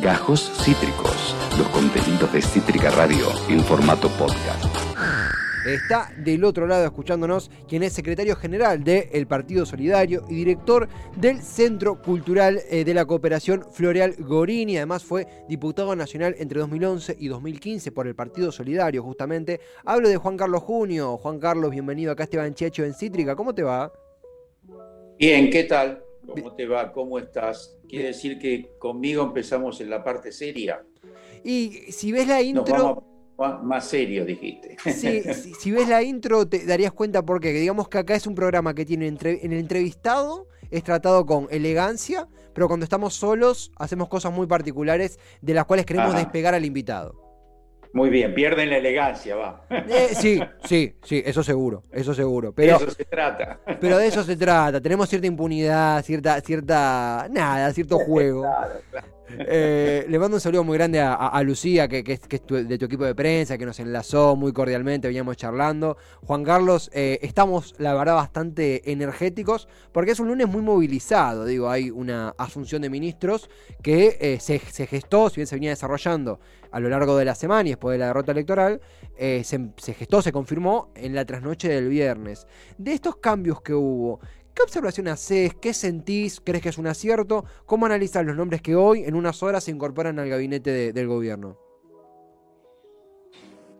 [0.00, 4.64] Gajos Cítricos, los contenidos de Cítrica Radio en formato podcast.
[5.66, 11.42] Está del otro lado escuchándonos quien es secretario general del Partido Solidario y director del
[11.42, 14.78] Centro Cultural eh, de la Cooperación Floreal Gorini.
[14.78, 19.60] Además fue diputado nacional entre 2011 y 2015 por el Partido Solidario justamente.
[19.84, 21.18] Hablo de Juan Carlos Junio.
[21.18, 23.36] Juan Carlos, bienvenido acá a Esteban Checho en Cítrica.
[23.36, 23.92] ¿Cómo te va?
[25.18, 26.02] Bien, ¿qué tal?
[26.26, 26.92] ¿Cómo te va?
[26.92, 27.76] ¿Cómo estás?
[27.88, 30.84] Quiere decir que conmigo empezamos en la parte seria.
[31.44, 32.64] Y si ves la intro...
[32.64, 32.82] Nos
[33.36, 34.76] vamos más serio, dijiste.
[34.84, 38.34] Sí, si, si, ves la intro te darías cuenta porque digamos que acá es un
[38.34, 43.72] programa que tiene entre, en el entrevistado es tratado con elegancia, pero cuando estamos solos
[43.76, 46.18] hacemos cosas muy particulares de las cuales queremos Ajá.
[46.18, 47.29] despegar al invitado.
[47.92, 49.66] Muy bien, pierden la elegancia, va.
[49.70, 52.52] Eh, sí, sí, sí, eso seguro, eso seguro.
[52.52, 53.60] Pero, de eso se trata.
[53.80, 54.80] Pero de eso se trata.
[54.80, 58.42] Tenemos cierta impunidad, cierta, cierta, nada, cierto juego.
[58.42, 59.20] Claro, claro.
[59.38, 62.54] Eh, le mando un saludo muy grande a, a Lucía, que, que, que, es tu,
[62.56, 65.96] de tu equipo de prensa, que nos enlazó muy cordialmente, veníamos charlando.
[66.24, 71.44] Juan Carlos, eh, estamos, la verdad, bastante energéticos, porque es un lunes muy movilizado.
[71.44, 73.50] Digo, hay una asunción de ministros
[73.82, 76.40] que eh, se, se, gestó, si bien se venía desarrollando
[76.70, 78.80] a lo largo de la semana y después de la derrota electoral,
[79.16, 82.46] eh, se, se gestó, se confirmó en la trasnoche del viernes.
[82.78, 84.20] De estos cambios que hubo,
[84.54, 85.54] ¿Qué observación haces?
[85.54, 86.40] ¿Qué sentís?
[86.40, 87.44] ¿Crees que es un acierto?
[87.66, 91.06] ¿Cómo analizas los nombres que hoy, en unas horas, se incorporan al gabinete de, del
[91.06, 91.56] gobierno?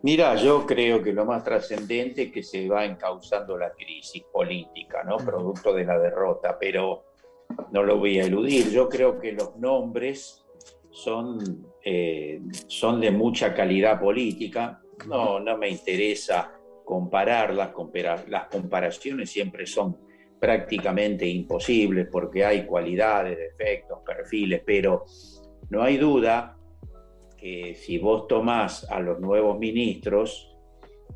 [0.03, 5.03] Mira, yo creo que lo más trascendente es que se va encauzando la crisis política,
[5.05, 5.19] ¿no?
[5.19, 7.05] Producto de la derrota, pero
[7.73, 8.71] no lo voy a eludir.
[8.71, 10.47] Yo creo que los nombres
[10.91, 14.83] son, eh, son de mucha calidad política.
[15.07, 16.53] No, no me interesa
[16.85, 19.97] compararlas, comparar, las comparaciones siempre son
[20.41, 25.05] prácticamente imposibles porque hay cualidades, defectos, perfiles, pero
[25.69, 26.57] no hay duda
[27.37, 30.55] que si vos tomás a los nuevos ministros,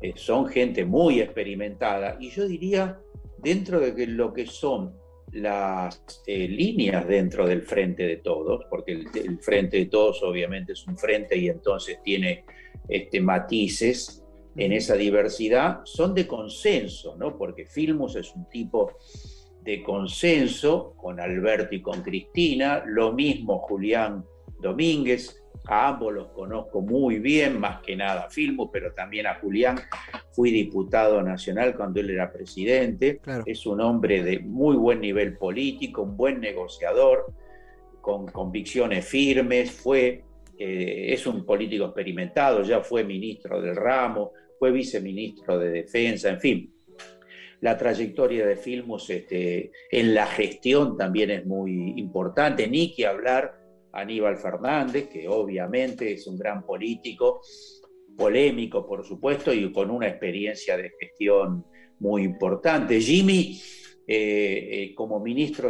[0.01, 2.99] eh, son gente muy experimentada y yo diría
[3.37, 4.95] dentro de que lo que son
[5.31, 10.73] las eh, líneas dentro del frente de todos, porque el, el, frente de todos obviamente
[10.73, 12.45] es un frente y entonces tiene
[12.87, 14.21] este, matices,
[14.55, 17.37] en esa diversidad son de consenso, ¿no?
[17.37, 18.93] porque Filmus es un tipo
[19.63, 24.23] de consenso con Alberto y con Cristina, lo mismo Julián
[24.61, 29.35] Domínguez, a ambos los conozco muy bien, más que nada a Filmus, pero también a
[29.35, 29.77] Julián,
[30.35, 33.43] fui diputado nacional cuando él era presidente, claro.
[33.45, 37.33] es un hombre de muy buen nivel político, un buen negociador,
[38.01, 40.23] con convicciones firmes, fue,
[40.59, 46.39] eh, es un político experimentado, ya fue ministro del ramo, fue viceministro de Defensa, en
[46.41, 46.73] fin.
[47.61, 53.57] La trayectoria de Filmus este, en la gestión también es muy importante, ni que hablar
[53.93, 57.41] Aníbal Fernández, que obviamente es un gran político,
[58.15, 61.65] polémico por supuesto, y con una experiencia de gestión
[61.99, 62.99] muy importante.
[62.99, 63.61] Jimmy,
[64.07, 65.69] eh, eh, como ministro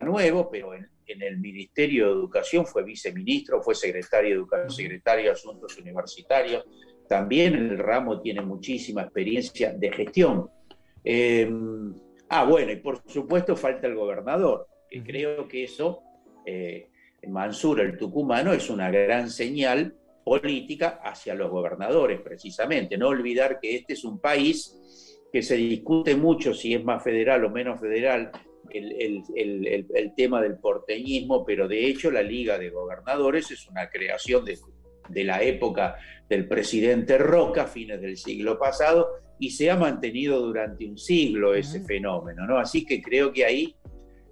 [0.00, 5.24] nuevo, pero en, en, el Ministerio de Educación fue viceministro, fue secretario de Educación, secretario
[5.26, 6.64] de Asuntos Universitarios,
[7.08, 10.48] también el ramo tiene muchísima experiencia de gestión.
[11.04, 11.50] Eh,
[12.28, 16.02] ah, bueno, y por supuesto falta el gobernador, que creo que eso,
[17.28, 22.96] Mansur, el tucumano, es una gran señal política hacia los gobernadores, precisamente.
[22.96, 24.78] No olvidar que este es un país
[25.32, 28.30] que se discute mucho si es más federal o menos federal
[28.70, 33.68] el, el, el, el tema del porteñismo, pero de hecho la Liga de Gobernadores es
[33.68, 34.58] una creación de,
[35.08, 35.96] de la época
[36.28, 41.78] del presidente Roca, fines del siglo pasado, y se ha mantenido durante un siglo ese
[41.78, 41.86] uh -huh.
[41.86, 42.58] fenómeno, ¿no?
[42.58, 43.74] Así que creo que ahí,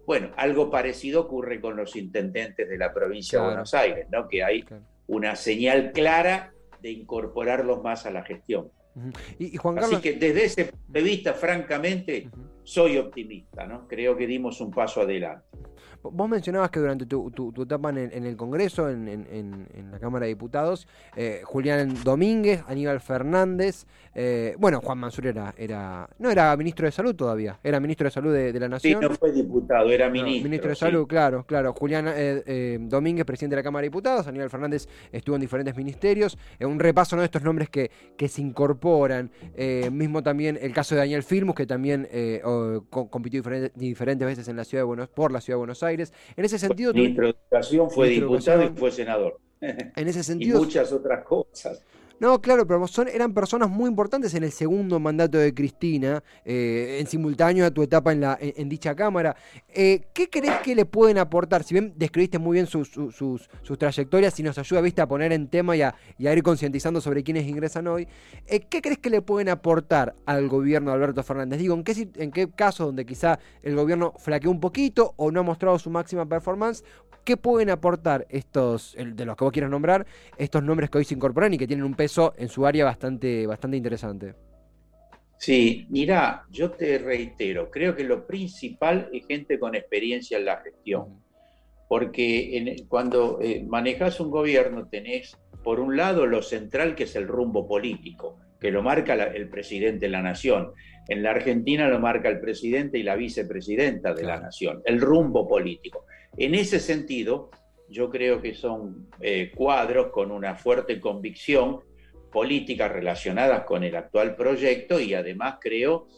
[0.07, 3.49] bueno, algo parecido ocurre con los intendentes de la provincia claro.
[3.49, 4.29] de Buenos Aires, ¿no?
[4.29, 4.85] Que hay claro.
[5.11, 8.71] Una señal clara de incorporarlos más a la gestión.
[8.95, 9.13] Uh -huh.
[9.39, 9.93] y, y, Juan Carlos...
[9.95, 12.49] Así que desde ese punto de vista, francamente, uh -huh.
[12.63, 13.89] soy optimista, ¿no?
[13.89, 15.45] Creo que dimos un paso adelante.
[16.03, 19.27] Vos mencionabas que durante tu, tu, tu etapa en el, en el, Congreso, en, en,
[19.31, 25.55] en, la Cámara de Diputados, eh, Julián Domínguez, Aníbal Fernández, eh, bueno, Juan Mansur era,
[25.59, 29.01] era, no era ministro de Salud todavía, era ministro de Salud de, de la Nación.
[29.01, 30.39] Sí, no fue diputado, era ministro.
[30.39, 30.81] No, ministro de sí.
[30.81, 31.75] Salud, claro, claro.
[31.75, 35.77] Julián eh, eh, Domínguez, presidente de la Cámara de Diputados, Aníbal Fernández estuvo en diferentes
[35.77, 36.39] ministerios.
[36.61, 37.23] un repaso ¿no?
[37.23, 39.31] de estos nombres que, que se incorporan.
[39.93, 42.09] mismo también el caso de Daniel Firmus, que también
[42.89, 45.90] compitió diferentes, diferentes veces en la ciudad de Buenos por la ciudad de Buenos Aires.
[45.93, 46.93] En ese sentido.
[46.93, 49.39] Mi introducción fue diputado y fue senador.
[49.61, 50.59] En ese sentido.
[50.59, 51.83] y muchas otras cosas.
[52.21, 56.99] No, claro, pero son, eran personas muy importantes en el segundo mandato de Cristina, eh,
[57.01, 59.35] en simultáneo a tu etapa en, la, en, dicha Cámara.
[59.71, 61.65] Eh, ¿Qué crees que le pueden aportar?
[61.65, 65.49] Si bien describiste muy bien sus, sus, trayectorias y nos ayuda ¿viste, a poner en
[65.49, 68.07] tema y a, ir concientizando sobre quiénes ingresan hoy,
[68.47, 71.59] eh, ¿qué crees que le pueden aportar al gobierno de Alberto Fernández?
[71.59, 75.41] Digo, ¿en qué, en qué caso donde quizá el gobierno flaqueó un poquito o no
[75.41, 76.85] ha mostrado su máxima performance?
[77.25, 80.07] ¿Qué pueden aportar estos, de los que vos quieras nombrar,
[80.39, 83.47] estos nombres que hoy se incorporan y que tienen un peso en su área bastante,
[83.47, 84.35] bastante interesante?
[85.39, 90.59] Sí, mira, yo te reitero, creo que lo principal es gente con experiencia en la
[90.59, 91.23] gestión,
[91.89, 97.27] porque cuando eh, manejas un gobierno tenés, por un lado, lo central que es el
[97.27, 100.73] rumbo político, que lo marca el presidente de la nación.
[101.09, 105.49] En la Argentina lo marca el presidente y la vicepresidenta de la nación, el rumbo
[105.49, 106.05] político.
[106.37, 107.51] En ese sentido,
[107.89, 111.81] yo creo que son eh, cuadros con una fuerte convicción
[112.31, 116.09] políticas relacionadas con el actual proyecto y además creo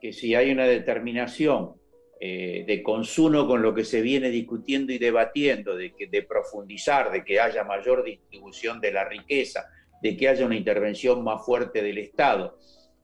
[0.00, 1.74] que si hay una determinación
[2.20, 7.10] eh, de consumo con lo que se viene discutiendo y debatiendo, de, que, de profundizar,
[7.10, 9.68] de que haya mayor distribución de la riqueza,
[10.02, 12.58] de que haya una intervención más fuerte del Estado,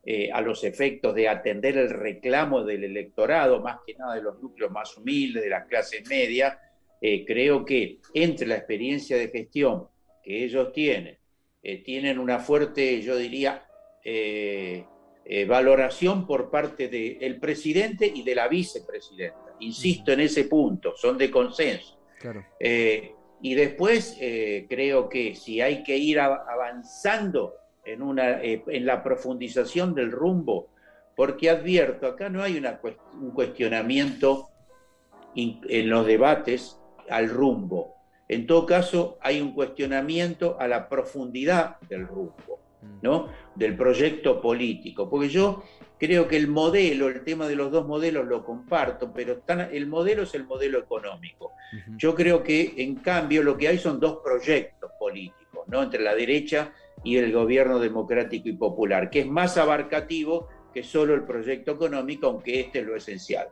[0.05, 4.41] eh, a los efectos de atender el reclamo del electorado, más que nada de los
[4.41, 6.57] núcleos más humildes, de las clases medias,
[7.01, 9.89] eh, creo que entre la experiencia de gestión
[10.23, 11.19] que ellos tienen,
[11.69, 13.63] eh, tienen una fuerte, yo diría,
[15.49, 19.57] valoración por parte del presidente y de la vicepresidenta.
[19.59, 21.99] Insisto en ese punto, son de consenso.
[23.43, 24.17] y después
[24.69, 27.55] creo que si hay que ir avanzando
[27.87, 30.69] en, una, eh, en la profundización del rumbo,
[31.15, 32.79] porque advierto, acá no hay una,
[33.15, 34.49] un cuestionamiento
[35.35, 36.79] en los debates
[37.09, 37.96] al rumbo.
[38.29, 42.99] En todo caso, hay un cuestionamiento a la profundidad del rumbo, mm.
[43.03, 43.29] ¿no?
[43.55, 45.09] Del proyecto político.
[45.09, 45.63] Porque yo
[45.99, 50.25] creo que el modelo, el tema de los dos modelos lo comparto, pero el modelo
[50.25, 51.53] es el modelo económico.
[51.97, 55.83] Yo creo que, en cambio, lo que hay son dos proyectos políticos, ¿no?
[55.83, 56.73] Entre la derecha
[57.05, 62.27] y el gobierno democrático y popular, que es más abarcativo que solo el proyecto económico,
[62.27, 63.49] aunque este es lo esencial.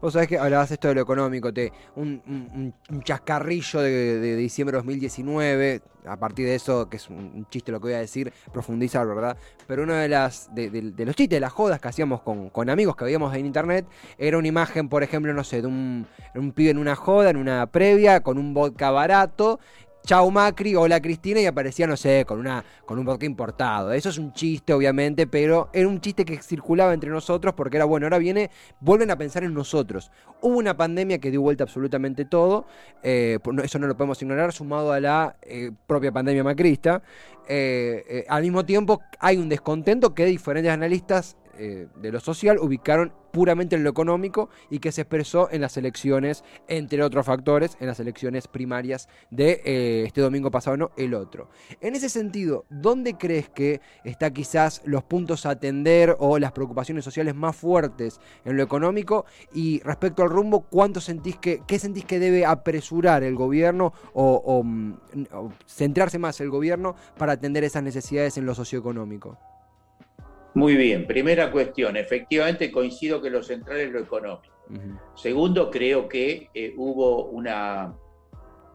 [0.00, 2.74] Vos sabés que hablabas esto de lo económico, te, un,
[3.04, 7.88] chascarrillo de, diciembre de 2019, a partir de eso, que es un, chiste lo que
[7.88, 9.36] voy a decir, profundizar, ¿verdad?
[9.66, 13.04] Pero uno de, las, de, los chistes, de las jodas que hacíamos con, amigos que
[13.04, 13.86] veíamos en internet,
[14.18, 17.36] era una imagen, por ejemplo, no sé, de un, un pibe en una joda, en
[17.36, 19.60] una previa, con un vodka barato,
[20.04, 23.92] Chau Macri, hola Cristina, y aparecía, no sé, con, una, con un vodka importado.
[23.92, 27.84] Eso es un chiste, obviamente, pero era un chiste que circulaba entre nosotros porque era
[27.84, 28.50] bueno, ahora viene,
[28.80, 30.10] vuelven a pensar en nosotros.
[30.40, 32.66] Hubo una pandemia que dio vuelta absolutamente todo,
[33.02, 37.02] eh, eso no lo podemos ignorar, sumado a la eh, propia pandemia macrista.
[37.46, 43.76] Eh, al mismo tiempo, hay un descontento que diferentes analistas de lo social ubicaron puramente
[43.76, 48.00] en lo económico y que se expresó en las elecciones, entre otros factores, en las
[48.00, 51.48] elecciones primarias de eh, este domingo pasado, no el otro.
[51.80, 57.04] En ese sentido, ¿dónde crees que está quizás los puntos a atender o las preocupaciones
[57.04, 59.24] sociales más fuertes en lo económico?
[59.52, 64.62] Y respecto al rumbo, ¿cuánto sentís que, qué sentís que debe apresurar el gobierno o
[64.64, 64.94] mm,
[65.66, 69.38] centrarse más el gobierno para atender esas necesidades en lo socioeconómico?
[70.54, 74.54] Muy bien, primera cuestión, efectivamente coincido que lo central es lo económico.
[75.14, 77.94] Segundo, creo que eh, hubo una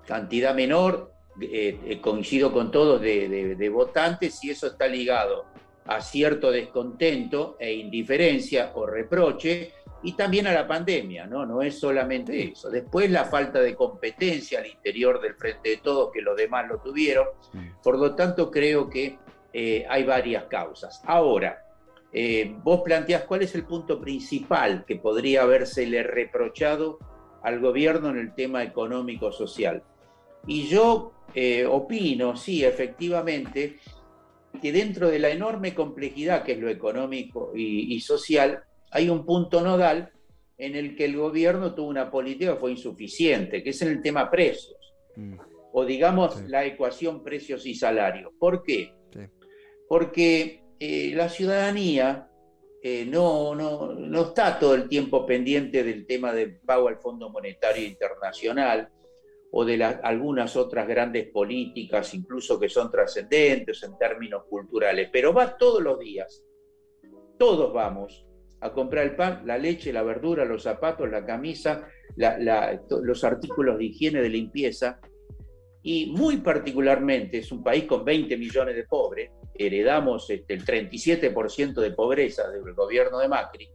[0.06, 5.45] cantidad menor, eh, eh, coincido con todos, de, votantes y eso está ligado
[5.85, 9.71] a cierto descontento e indiferencia o reproche
[10.04, 11.45] y también a la pandemia, ¿no?
[11.45, 12.69] No es solamente eso.
[12.69, 16.80] Después la falta de competencia al interior del frente de todos, que los demás lo
[16.80, 17.28] tuvieron.
[17.81, 19.18] Por lo tanto, creo que
[19.88, 21.02] hay varias causas.
[21.06, 21.65] Ahora,
[22.18, 26.98] eh, vos planteás cuál es el punto principal que podría habérsele reprochado
[27.44, 29.84] al gobierno en el tema económico-social.
[30.48, 33.80] Y yo eh, opino, sí, efectivamente,
[34.62, 39.60] que dentro de la enorme complejidad que es lo económico y, social, hay un punto
[39.60, 40.14] nodal
[40.57, 44.02] en el que el gobierno tuvo una política que fue insuficiente, que es en el
[44.02, 45.36] tema precios, mm.
[45.74, 48.31] o digamos la ecuación precios y salarios.
[48.40, 48.94] ¿Por qué?
[49.90, 52.30] Porque eh, la ciudadanía
[52.82, 57.86] eh, no, no, está todo el tiempo pendiente del tema del pago al Fondo Monetario
[57.86, 58.90] Internacional
[59.52, 65.58] o de algunas otras grandes políticas, incluso que son trascendentes en términos culturales, pero va
[65.58, 66.44] todos los días,
[67.40, 68.28] todos vamos
[68.60, 73.86] a comprar el pan, la leche, la verdura, los zapatos, la camisa, los artículos de
[73.86, 75.00] higiene, de limpieza,
[75.82, 81.74] y muy particularmente es un país con 20 millones de pobres, heredamos este, el 37%
[81.76, 83.69] de pobreza del gobierno de Macri,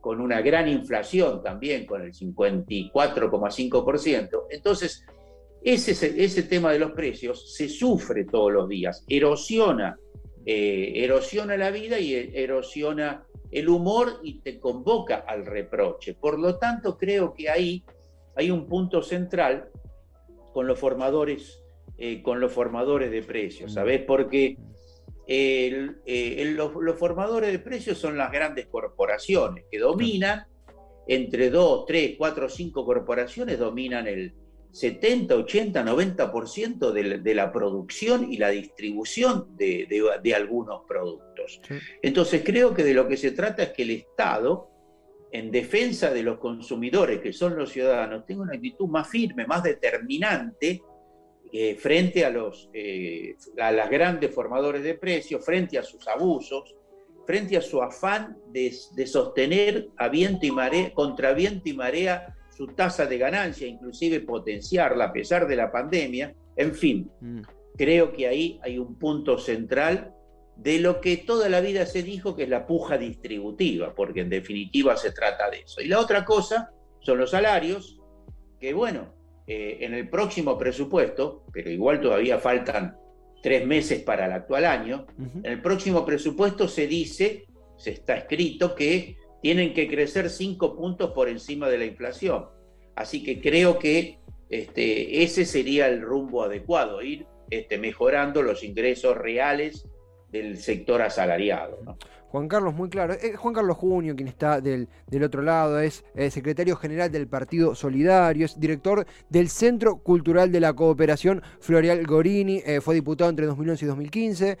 [0.00, 4.46] con una gran inflación también, con el 54,5%.
[4.50, 5.04] Entonces,
[5.62, 9.98] ese, ese tema de los precios se sufre todos los días, erosiona,
[10.46, 16.14] eh, erosiona la vida y erosiona el humor y te convoca al reproche.
[16.14, 17.84] Por lo tanto, creo que ahí
[18.36, 19.68] hay un punto central
[20.52, 21.62] con los formadores,
[21.98, 24.02] eh, con los formadores de precios, ¿sabes?
[24.06, 24.56] Porque
[25.32, 30.44] eh, los, formadores de precios son las grandes corporaciones que dominan,
[31.06, 34.34] entre dos, tres, cuatro, cinco corporaciones dominan el
[34.72, 41.60] 70, 80, 90% de, de la producción y la distribución de, algunos productos.
[42.02, 44.68] Entonces creo que de lo que se trata es que el Estado,
[45.30, 49.62] en defensa de los consumidores, que son los ciudadanos, tenga una actitud más firme, más
[49.62, 50.82] determinante
[51.52, 56.76] eh, frente a, los, eh, a las grandes formadores de precios, frente a sus abusos,
[57.26, 58.72] frente a su afán de,
[59.06, 65.06] sostener a viento y marea, contra viento y marea su tasa de ganancia, inclusive potenciarla
[65.06, 66.34] a pesar de la pandemia.
[66.56, 67.40] En fin, mm.
[67.76, 70.14] creo que ahí hay un punto central
[70.56, 74.28] de lo que toda la vida se dijo que es la puja distributiva, porque en
[74.28, 75.80] definitiva se trata de eso.
[75.80, 77.98] Y la otra cosa son los salarios,
[78.60, 79.19] que bueno,
[79.52, 82.96] eh, en el próximo presupuesto, pero igual todavía faltan
[83.42, 88.76] tres meses para el actual año, en el próximo presupuesto se dice, se está escrito
[88.76, 92.46] que tienen que crecer cinco puntos por encima de la inflación.
[92.94, 99.16] Así que creo que este, ese sería el rumbo adecuado, ir este, mejorando los ingresos
[99.16, 99.84] reales
[100.30, 101.80] del sector asalariado.
[101.84, 101.98] ¿no?
[102.30, 103.14] Juan Carlos, muy claro.
[103.14, 107.26] Eh, Juan Carlos Junio, quien está del, del otro lado, es eh, secretario general del
[107.26, 113.30] Partido Solidario, es director del Centro Cultural de la Cooperación Florial Gorini, eh, fue diputado
[113.30, 114.58] entre 2011 y 2015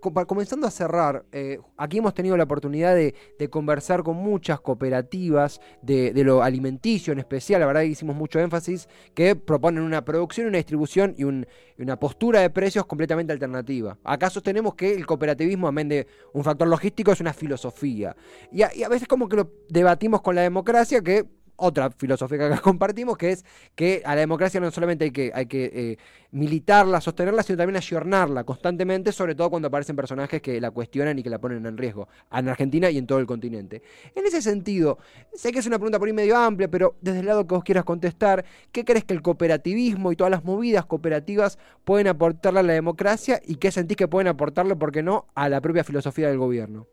[0.00, 3.14] comenzando a cerrar, eh, aquí hemos tenido la oportunidad de,
[3.50, 8.88] conversar con muchas cooperativas de, lo alimenticio en especial, la verdad que hicimos mucho énfasis,
[9.14, 13.96] que proponen una producción, una distribución y, una postura de precios completamente alternativa.
[14.04, 18.16] Acá sostenemos que el cooperativismo, amén de un factor logístico, es una filosofía.
[18.50, 21.26] Y a, y a veces como que lo debatimos con la democracia, que
[21.58, 25.46] otra filosofía que compartimos, que es que a la democracia no solamente hay que, hay
[25.46, 25.98] que eh,
[26.30, 31.22] militarla, sostenerla, sino también ayornarla constantemente, sobre todo cuando aparecen personajes que la cuestionan y
[31.22, 33.82] que la ponen en riesgo, en Argentina y en todo el continente.
[34.14, 34.98] En ese sentido,
[35.34, 37.64] sé que es una pregunta por ahí medio amplia, pero desde el lado que vos
[37.64, 42.62] quieras contestar, ¿qué crees que el cooperativismo y todas las movidas cooperativas pueden aportarle a
[42.62, 46.28] la democracia y qué sentís que pueden aportarle, por qué no, a la propia filosofía
[46.28, 46.86] del gobierno?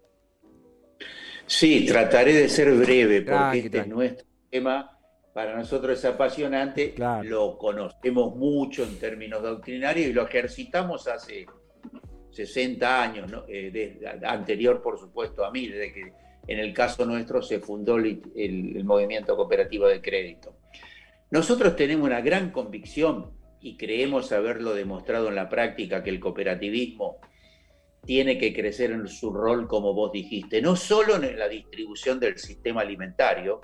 [1.46, 4.35] Sí, trataré de ser breve, porque este es nuestro
[5.34, 11.46] para nosotros es apasionante, lo conocemos mucho en términos doctrinarios y lo ejercitamos hace
[12.32, 16.14] 60 años, eh, anterior por supuesto a mí, desde que
[16.48, 20.58] en el caso nuestro se fundó el, movimiento cooperativo de crédito.
[21.32, 27.18] Nosotros tenemos una gran convicción y creemos haberlo demostrado en la práctica que el cooperativismo
[28.06, 32.38] tiene que crecer en su rol, como vos dijiste, no solo en la distribución del
[32.38, 33.62] sistema alimentario,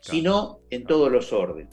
[0.00, 1.70] sino en todos los órdenes.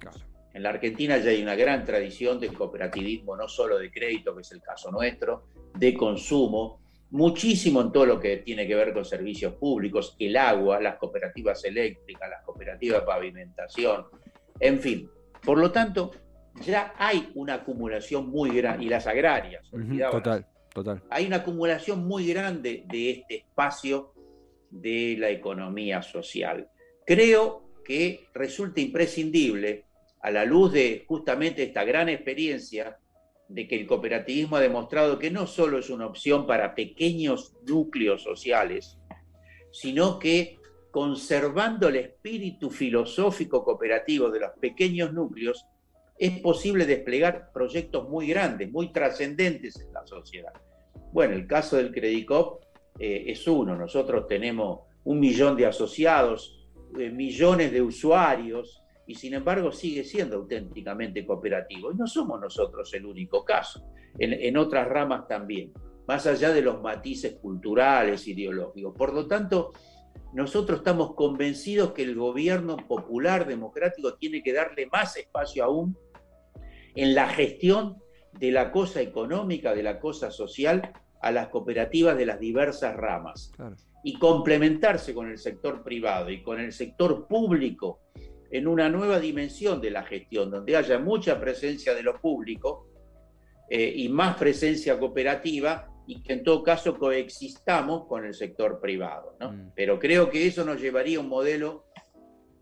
[0.53, 4.41] En la Argentina ya hay una gran tradición de cooperativismo, no solo de crédito, que
[4.41, 6.81] es el caso nuestro, de consumo,
[7.11, 11.63] muchísimo en todo lo que tiene que ver con servicios públicos, el agua, las cooperativas
[11.63, 14.05] eléctricas, las cooperativas de pavimentación,
[14.59, 15.09] en fin.
[15.43, 16.11] Por lo tanto,
[16.65, 19.69] ya hay una acumulación muy grande, y las agrarias,
[20.11, 21.03] total, total.
[21.09, 24.13] Hay una acumulación muy grande de este espacio
[24.71, 26.67] de la economía social.
[27.05, 29.85] Creo que resulta imprescindible
[30.19, 32.97] a la luz de justamente esta gran experiencia
[33.47, 38.23] de que el cooperativismo ha demostrado que no solo es una opción para pequeños núcleos
[38.23, 38.97] sociales,
[39.71, 40.57] sino que
[40.91, 45.65] conservando el espíritu filosófico cooperativo de los pequeños núcleos,
[46.19, 50.51] es posible desplegar proyectos muy grandes, muy trascendentes en la sociedad.
[51.13, 52.63] Bueno, el caso del Credicop
[52.99, 53.77] eh, es uno.
[53.77, 56.56] Nosotros tenemos un millón de asociados,
[56.93, 61.91] millones de usuarios y sin embargo sigue siendo auténticamente cooperativo.
[61.91, 63.83] Y no somos nosotros el único caso,
[64.19, 65.71] en, otras ramas también,
[66.07, 68.93] más allá de los matices culturales, ideológicos.
[68.97, 69.71] Por lo tanto,
[70.33, 75.97] nosotros estamos convencidos que el gobierno popular democrático tiene que darle más espacio aún
[76.95, 77.97] en la gestión
[78.33, 83.51] de la cosa económica, de la cosa social, a las cooperativas de las diversas ramas
[84.03, 87.99] y complementarse con el sector privado y con el sector público
[88.49, 92.87] en una nueva dimensión de la gestión, donde haya mucha presencia de lo público
[93.69, 99.35] eh, y más presencia cooperativa y que en todo caso coexistamos con el sector privado.
[99.39, 99.51] ¿no?
[99.51, 99.71] Mm.
[99.75, 101.85] Pero creo que eso nos llevaría a un modelo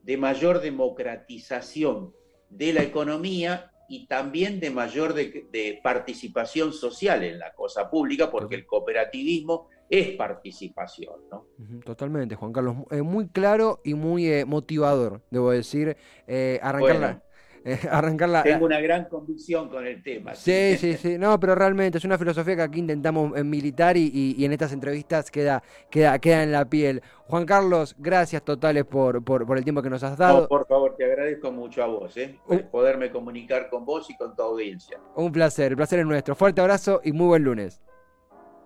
[0.01, 2.13] de mayor democratización
[2.49, 8.55] de la economía y también de mayor de, participación social en la cosa pública, porque
[8.55, 11.15] el cooperativismo es participación.
[11.31, 11.47] ¿no?
[11.83, 12.75] Totalmente, Juan Carlos.
[13.03, 15.97] muy claro y muy eh, motivador, debo decir.
[16.27, 17.24] Eh, arrancar
[17.89, 20.35] arrancar Tengo una gran convicción con el tema.
[20.35, 24.43] Sí, sí, sí, No, pero realmente es una filosofía que aquí intentamos en militar y,
[24.43, 27.01] en estas entrevistas queda, queda, queda en la piel.
[27.27, 30.47] Juan Carlos, gracias totales por, por, el tiempo que nos has dado.
[30.47, 32.39] por favor, te agradezco mucho a vos, ¿eh?
[32.71, 34.99] poderme comunicar con vos y con tu audiencia.
[35.15, 36.35] Un placer, el placer es nuestro.
[36.35, 37.81] Fuerte abrazo y muy buen lunes.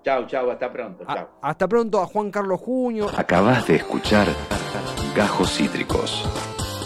[0.03, 1.05] Chao, chao, hasta pronto.
[1.41, 3.07] hasta pronto a Juan Carlos Junio.
[3.17, 4.27] Acabas de escuchar
[5.15, 6.48] Gajos Cítricos.